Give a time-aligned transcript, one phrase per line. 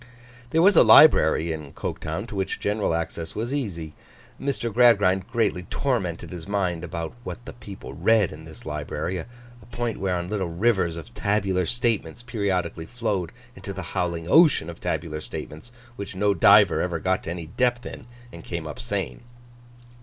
[0.49, 3.93] There was a library in Coketown, to which general access was easy.
[4.41, 4.73] Mr.
[4.73, 9.27] Gradgrind greatly tormented his mind about what the people read in this library: a
[9.71, 15.21] point whereon little rivers of tabular statements periodically flowed into the howling ocean of tabular
[15.21, 19.21] statements, which no diver ever got to any depth in and came up sane.